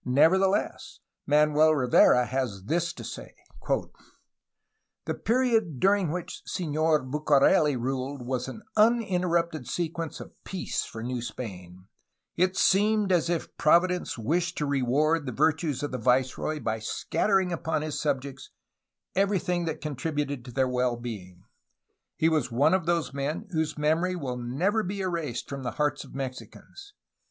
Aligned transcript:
Nevertheless, 0.03 0.99
Man 1.27 1.53
uel 1.53 1.75
Rivera 1.77 2.25
has 2.25 2.63
this 2.63 2.91
to 2.93 3.03
say: 3.03 3.35
''The 3.61 5.23
period 5.23 5.79
during 5.79 6.09
which 6.09 6.41
Senor 6.43 7.03
Bucareli 7.03 7.75
ruled 7.79 8.23
was 8.25 8.47
an 8.47 8.63
unin 8.75 9.21
terrupted 9.21 9.67
sequence 9.67 10.19
of 10.19 10.31
peace 10.43 10.85
for 10.85 11.03
New 11.03 11.21
Spain; 11.21 11.85
it 12.35 12.57
seemed 12.57 13.11
as 13.11 13.29
if 13.29 13.55
Prov 13.57 13.83
idence 13.83 14.17
wished 14.17 14.57
to 14.57 14.65
reward 14.65 15.27
the 15.27 15.31
virtues 15.31 15.83
of 15.83 15.91
the 15.91 15.99
viceroy 15.99 16.59
by 16.59 16.79
scattering 16.79 17.53
upon 17.53 17.83
his 17.83 17.99
subjects 17.99 18.49
everything 19.15 19.65
that 19.65 19.81
contributed 19.81 20.43
to 20.45 20.51
their 20.51 20.67
well 20.67 20.95
being; 20.97 21.43
he 22.17 22.27
was 22.27 22.51
one 22.51 22.73
of 22.73 22.87
those 22.87 23.13
men 23.13 23.47
whose 23.51 23.77
memory 23.77 24.15
will 24.15 24.37
never 24.37 24.81
be 24.81 25.01
erased 25.01 25.47
from 25.47 25.61
the 25.61 25.73
heart 25.77 26.03
of 26.03 26.15
Mexicans. 26.15 26.95